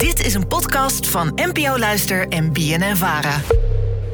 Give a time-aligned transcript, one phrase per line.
[0.00, 3.40] Dit is een podcast van NPO Luister en BNN Vara.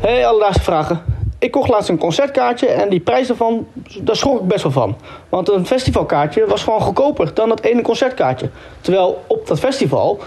[0.01, 1.03] Hey, alledaagse vragen.
[1.39, 3.67] Ik kocht laatst een concertkaartje en die prijs daarvan,
[4.01, 4.97] daar schrok ik best wel van.
[5.29, 8.51] Want een festivalkaartje was gewoon goedkoper dan dat ene concertkaartje.
[8.81, 10.23] Terwijl op dat festival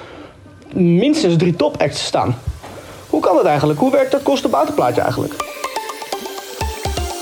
[0.73, 2.39] minstens drie topacts staan.
[3.09, 3.79] Hoe kan dat eigenlijk?
[3.79, 5.33] Hoe werkt dat kosten-buitenplaatje eigenlijk?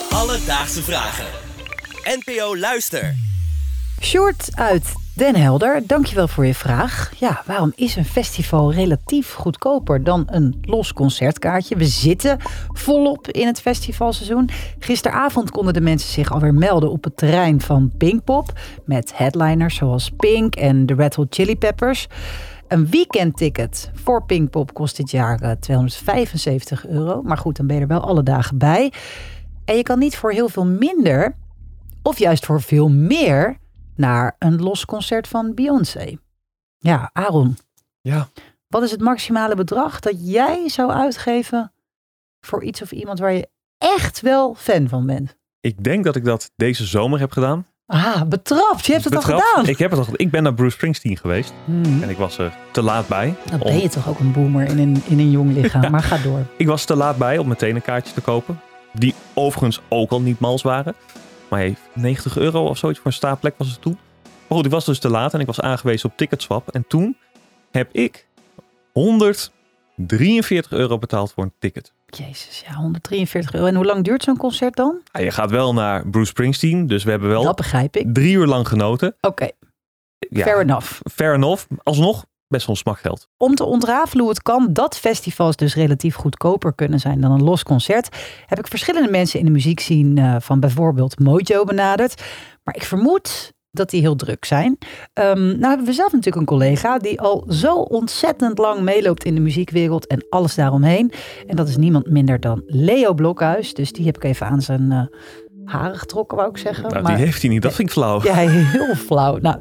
[0.09, 1.25] Alledaagse vragen.
[2.03, 3.15] NPO Luister.
[4.01, 7.11] Short uit Den Helder, dankjewel voor je vraag.
[7.15, 11.75] Ja, waarom is een festival relatief goedkoper dan een los concertkaartje?
[11.75, 12.37] We zitten
[12.73, 14.49] volop in het festivalseizoen.
[14.79, 18.59] Gisteravond konden de mensen zich alweer melden op het terrein van Pinkpop.
[18.85, 22.07] Met headliners zoals Pink en de Red Hot Chili Peppers.
[22.67, 27.21] Een weekendticket voor Pinkpop kost dit jaar eh, 275 euro.
[27.21, 28.91] Maar goed, dan ben je er wel alle dagen bij.
[29.65, 31.35] En je kan niet voor heel veel minder,
[32.03, 33.57] of juist voor veel meer,
[33.97, 36.17] naar een los concert van Beyoncé.
[36.77, 37.57] Ja, Aaron,
[38.01, 38.27] Ja,
[38.67, 41.73] wat is het maximale bedrag dat jij zou uitgeven
[42.45, 45.35] voor iets of iemand waar je echt wel fan van bent?
[45.59, 47.65] ik denk dat ik dat deze zomer heb gedaan.
[47.85, 48.85] Ah, betrapt.
[48.85, 49.67] Je hebt het al gedaan.
[49.67, 50.19] Ik heb het al gedaan.
[50.25, 51.53] Ik ben naar Bruce Springsteen geweest.
[51.65, 53.35] Hmm, En ik was er te laat bij.
[53.49, 55.91] dan om- ben je toch ook een boomer in een, in een jong lichaam.
[55.91, 56.45] Maar ga door.
[56.57, 58.59] Ik was te laat bij om meteen een kaartje te kopen.
[58.93, 60.95] Die overigens ook al niet mals waren.
[61.49, 63.97] Maar hey, 90 euro of zoiets voor een staanplek was het toen.
[64.47, 66.69] Maar goed, ik was dus te laat en ik was aangewezen op Ticketswap.
[66.71, 67.17] En toen
[67.71, 68.27] heb ik
[69.95, 71.93] 143 euro betaald voor een ticket.
[72.05, 73.65] Jezus, ja, 143 euro.
[73.67, 75.01] En hoe lang duurt zo'n concert dan?
[75.11, 78.13] Je gaat wel naar Bruce Springsteen, dus we hebben wel Dat begrijp ik.
[78.13, 79.15] drie uur lang genoten.
[79.21, 79.47] Oké,
[80.19, 80.91] Ja, fair enough.
[81.11, 81.65] fair enough.
[81.83, 83.27] Alsnog best wel smakgeld.
[83.37, 87.43] Om te ontrafelen hoe het kan dat festivals dus relatief goedkoper kunnen zijn dan een
[87.43, 92.23] los concert, heb ik verschillende mensen in de muziek zien eh, van bijvoorbeeld Mojo benaderd.
[92.63, 94.77] Maar ik vermoed dat die heel druk zijn.
[95.13, 99.35] Ehm, nou hebben we zelf natuurlijk een collega die al zo ontzettend lang meeloopt in
[99.35, 101.11] de muziekwereld en alles daaromheen.
[101.47, 103.73] En dat is niemand minder dan Leo Blokhuis.
[103.73, 105.01] Dus die heb ik even aan zijn eh,
[105.67, 106.89] haren getrokken, wou ik zeggen.
[106.89, 107.61] Nou, Maar- die heeft hij niet.
[107.61, 108.23] Dat vind ik flauw.
[108.23, 109.37] ja, heel flauw.
[109.37, 109.57] Nou,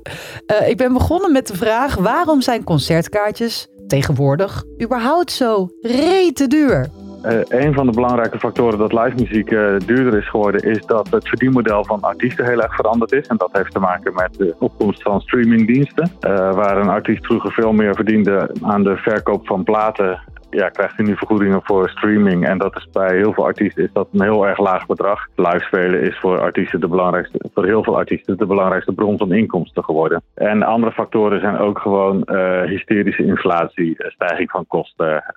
[0.46, 6.90] eh, ik ben begonnen met de vraag: waarom zijn concertkaartjes tegenwoordig überhaupt zo rete duur?
[7.26, 11.08] Eh, een van de belangrijke factoren dat live muziek eh, duurder is geworden, is dat
[11.10, 13.26] het verdienmodel van artiesten heel erg veranderd is.
[13.26, 16.10] En dat heeft te maken met de opkomst van streamingdiensten.
[16.20, 20.20] Eh, waar een artiest vroeger veel meer verdiende aan de verkoop van platen,
[20.56, 22.46] ja, krijgt hij nu vergoedingen voor streaming.
[22.46, 25.26] En dat is bij heel veel artiesten is dat een heel erg laag bedrag.
[25.34, 29.32] Live spelen is voor artiesten de belangrijkste, voor heel veel artiesten de belangrijkste bron van
[29.32, 30.22] inkomsten geworden.
[30.34, 35.34] En andere factoren zijn ook gewoon eh, hysterische inflatie, eh, stijging van kosten,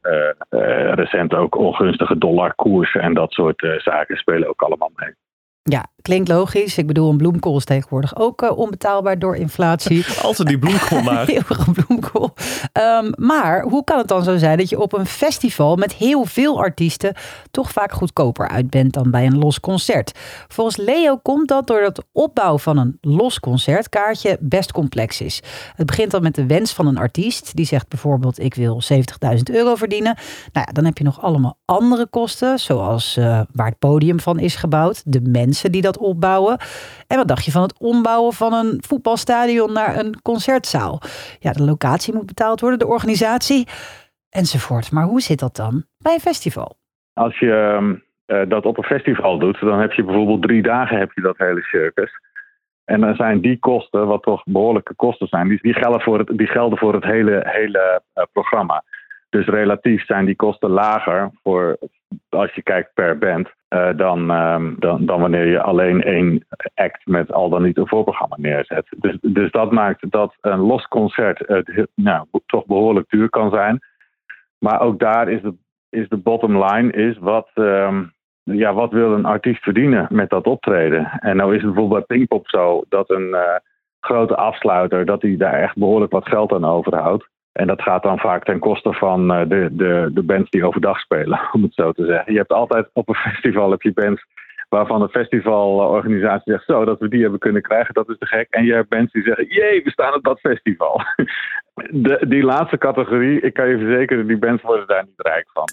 [0.49, 5.13] eh, recent ook ongunstige dollarkoersen en dat soort zaken spelen ook allemaal mee.
[5.63, 6.77] Ja, klinkt logisch.
[6.77, 10.05] Ik bedoel, een bloemkool is tegenwoordig ook eh, onbetaalbaar door inflatie.
[10.21, 11.27] Altijd die bloemkool maar.
[11.29, 12.33] Eeuwige bloemkool.
[12.71, 16.25] Ehm, maar hoe kan het dan zo zijn dat je op een festival met heel
[16.25, 17.15] veel artiesten
[17.51, 20.11] toch vaak goedkoper uit bent dan bij een los concert?
[20.47, 25.41] Volgens Leo komt dat doordat de opbouw van een los concertkaartje best complex is.
[25.75, 27.55] Het begint dan met de wens van een artiest.
[27.55, 30.17] Die zegt bijvoorbeeld ik wil 70.000 euro verdienen.
[30.53, 34.39] Nou ja, dan heb je nog allemaal andere kosten, zoals eh, waar het podium van
[34.39, 36.57] is gebouwd, de mensen die dat opbouwen.
[37.07, 41.01] En wat dacht je van het ombouwen van een voetbalstadion naar een concertzaal?
[41.39, 43.67] Ja, de locatie moet betaald worden, de organisatie
[44.29, 44.91] enzovoort.
[44.91, 46.77] Maar hoe zit dat dan bij een festival?
[47.13, 47.95] Als je ehm,
[48.25, 51.37] eh, dat op een festival doet, dan heb je bijvoorbeeld drie dagen heb je dat
[51.37, 52.11] hele circus.
[52.85, 56.37] En dan zijn die kosten, wat toch behoorlijke kosten zijn, die, die, gelden, voor het,
[56.37, 58.83] die gelden voor het hele, hele eh, programma.
[59.29, 61.77] Dus relatief zijn die kosten lager voor,
[62.29, 67.05] als je kijkt per band, eh, dan, ehm, dan, dan wanneer je alleen één act
[67.05, 68.85] met al dan niet een voorprogramma neerzet.
[68.97, 73.79] Dus, dus dat maakt dat een los concert heel- nou, toch behoorlijk duur kan zijn.
[74.59, 75.53] Maar ook daar is de,
[75.89, 78.03] is de bottom line is wat, ehm,
[78.43, 81.11] ja, wat wil een artiest verdienen met dat optreden.
[81.19, 83.55] En nou is het bijvoorbeeld bij Pinkpop zo dat een eh,
[83.99, 87.27] grote afsluiter, dat hij daar echt behoorlijk wat geld aan overhoudt.
[87.51, 90.99] En dat gaat dan vaak ten koste van eh, de, de, de bands die overdag
[90.99, 92.31] spelen, om het zo te zeggen.
[92.31, 94.25] Je hebt altijd op een festival heb je bands
[94.69, 98.47] waarvan de festivalorganisatie zegt zo dat we die hebben kunnen krijgen, dat is te gek.
[98.49, 101.01] En je hebt bands die zeggen, jee, we staan op dat festival.
[101.91, 105.69] De, die laatste categorie, ik kan je verzekeren, die bands worden daar niet rijk van.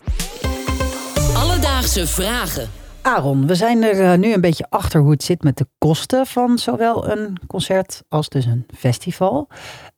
[1.42, 2.85] Alledaagse vragen.
[3.06, 6.26] Aaron, we zijn er eh, nu een beetje achter hoe het zit met de kosten
[6.26, 9.48] van zowel een concert als dus een festival.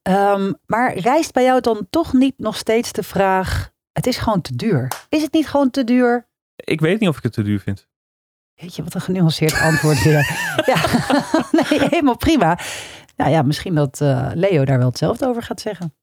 [0.03, 4.41] Ehm, maar rijst bij jou dan toch niet nog steeds de vraag: het is gewoon
[4.41, 4.89] te duur?
[5.09, 6.29] Is het niet gewoon te duur?
[6.57, 7.89] Ik weet niet of ik het te duur vind.
[8.55, 10.31] Weet je, wat een genuanceerd antwoord weer.
[10.73, 10.77] ja,
[11.59, 12.59] nee, helemaal prima.
[13.17, 15.95] Nou ja, misschien dat eh, Leo daar wel hetzelfde over gaat zeggen.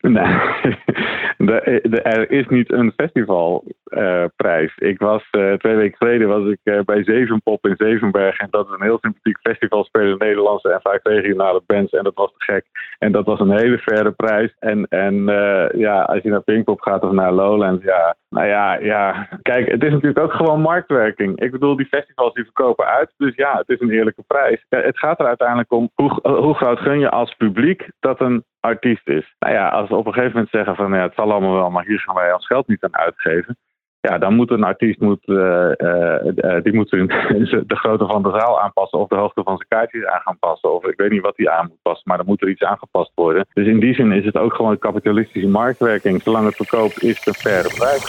[0.00, 0.76] Nee,
[1.48, 4.76] er is niet een festivalprijs.
[4.76, 8.38] ik was eh, twee weken geleden was ik uh, bij Zevenpop in Zevenberg.
[8.38, 9.84] En dat is een heel sympathiek festival.
[9.84, 11.92] Spelen Nederlandse en vaak regionale bands.
[11.92, 12.64] En dat was te gek.
[12.98, 14.54] En dat was een hele verre prijs.
[14.58, 18.16] En, en uh, ja, als je naar Pinkpop gaat of naar Lowlands, ja.
[18.28, 19.28] Nou ja, ja.
[19.42, 21.40] Kijk, het is natuurlijk ook gewoon marktwerking.
[21.40, 23.12] Ik bedoel, die festivals die verkopen uit.
[23.16, 24.64] Dus ja, het is een eerlijke prijs.
[24.68, 29.08] Het gaat er uiteindelijk om hoe, hoe groot gun je als publiek dat een artiest
[29.08, 29.34] is.
[29.38, 31.70] Nou ja, als we op een gegeven moment zeggen van ja, het zal allemaal wel,
[31.70, 33.56] maar hier gaan wij ons geld niet aan uitgeven.
[34.00, 36.90] Ja, dan moet een artiest moet, uh, uh, die moet
[37.70, 40.74] de grootte van de zaal aanpassen of de hoogte van zijn kaartjes aan gaan passen.
[40.74, 43.12] Of ik weet niet wat hij aan moet passen, maar dan moet er iets aangepast
[43.14, 43.46] worden.
[43.52, 46.22] Dus in die zin is het ook gewoon een kapitalistische marktwerking.
[46.22, 48.04] Zolang het verkoopt is het een faire prijs.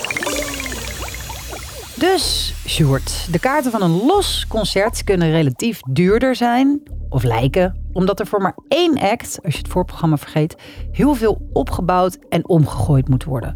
[2.00, 8.20] Dus, Sjoerd, de kaarten van een los concert kunnen relatief duurder zijn, of lijken, omdat
[8.20, 10.56] er voor maar één act, als je het voorprogramma vergeet,
[10.92, 13.56] heel veel opgebouwd en omgegooid moet worden.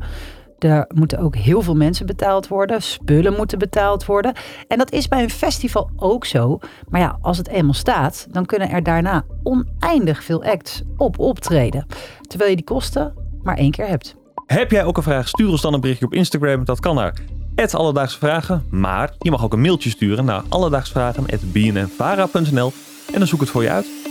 [0.59, 4.33] Er moeten ook heel veel mensen betaald worden, spullen moeten betaald worden.
[4.67, 6.59] En dat is bij een festival ook zo.
[6.89, 11.85] Maar ja, als het eenmaal staat, dan kunnen er daarna oneindig veel acts op optreden.
[12.27, 14.15] Terwijl je die kosten maar één keer hebt.
[14.45, 15.27] Heb jij ook een vraag?
[15.27, 16.65] Stuur ons dan een berichtje op Instagram.
[16.65, 17.13] Dat kan naar
[17.71, 18.65] Alledaagse Vragen.
[18.69, 22.73] Maar je mag ook een mailtje sturen naar alledaagsvragen.bnnvara.nl
[23.13, 24.10] en dan zoek het voor je uit.